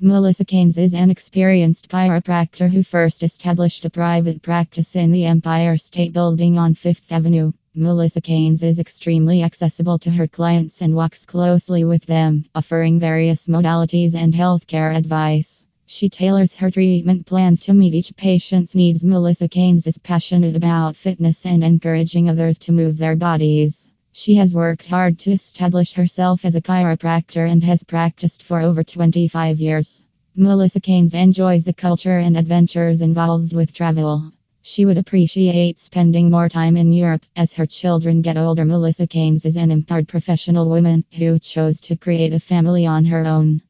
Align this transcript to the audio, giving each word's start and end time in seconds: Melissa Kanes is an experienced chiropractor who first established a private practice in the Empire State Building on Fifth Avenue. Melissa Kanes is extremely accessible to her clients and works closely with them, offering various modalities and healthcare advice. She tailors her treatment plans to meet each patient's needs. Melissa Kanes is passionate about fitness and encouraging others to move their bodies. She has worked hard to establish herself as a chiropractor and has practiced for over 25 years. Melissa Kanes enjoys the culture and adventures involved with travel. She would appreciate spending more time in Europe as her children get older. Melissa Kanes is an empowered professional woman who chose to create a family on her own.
Melissa 0.00 0.44
Kanes 0.44 0.78
is 0.78 0.94
an 0.94 1.10
experienced 1.10 1.88
chiropractor 1.88 2.70
who 2.70 2.84
first 2.84 3.24
established 3.24 3.84
a 3.84 3.90
private 3.90 4.40
practice 4.42 4.94
in 4.94 5.10
the 5.10 5.24
Empire 5.24 5.76
State 5.76 6.12
Building 6.12 6.56
on 6.56 6.74
Fifth 6.74 7.10
Avenue. 7.10 7.50
Melissa 7.74 8.20
Kanes 8.20 8.62
is 8.62 8.78
extremely 8.78 9.42
accessible 9.42 9.98
to 9.98 10.10
her 10.10 10.28
clients 10.28 10.82
and 10.82 10.94
works 10.94 11.26
closely 11.26 11.82
with 11.82 12.06
them, 12.06 12.44
offering 12.54 13.00
various 13.00 13.48
modalities 13.48 14.14
and 14.14 14.32
healthcare 14.32 14.94
advice. 14.94 15.66
She 15.86 16.08
tailors 16.08 16.54
her 16.54 16.70
treatment 16.70 17.26
plans 17.26 17.58
to 17.62 17.74
meet 17.74 17.94
each 17.94 18.14
patient's 18.14 18.76
needs. 18.76 19.02
Melissa 19.02 19.48
Kanes 19.48 19.88
is 19.88 19.98
passionate 19.98 20.54
about 20.54 20.94
fitness 20.94 21.44
and 21.44 21.64
encouraging 21.64 22.28
others 22.28 22.58
to 22.58 22.72
move 22.72 22.98
their 22.98 23.16
bodies. 23.16 23.87
She 24.20 24.34
has 24.34 24.52
worked 24.52 24.88
hard 24.88 25.16
to 25.20 25.30
establish 25.30 25.92
herself 25.92 26.44
as 26.44 26.56
a 26.56 26.60
chiropractor 26.60 27.48
and 27.48 27.62
has 27.62 27.84
practiced 27.84 28.42
for 28.42 28.60
over 28.60 28.82
25 28.82 29.60
years. 29.60 30.02
Melissa 30.34 30.80
Kanes 30.80 31.14
enjoys 31.14 31.62
the 31.62 31.72
culture 31.72 32.18
and 32.18 32.36
adventures 32.36 33.00
involved 33.00 33.52
with 33.52 33.72
travel. 33.72 34.32
She 34.62 34.84
would 34.84 34.98
appreciate 34.98 35.78
spending 35.78 36.32
more 36.32 36.48
time 36.48 36.76
in 36.76 36.92
Europe 36.92 37.24
as 37.36 37.54
her 37.54 37.64
children 37.64 38.20
get 38.20 38.36
older. 38.36 38.64
Melissa 38.64 39.06
Kanes 39.06 39.46
is 39.46 39.56
an 39.56 39.70
empowered 39.70 40.08
professional 40.08 40.68
woman 40.68 41.04
who 41.16 41.38
chose 41.38 41.80
to 41.82 41.94
create 41.94 42.32
a 42.32 42.40
family 42.40 42.86
on 42.86 43.04
her 43.04 43.24
own. 43.24 43.62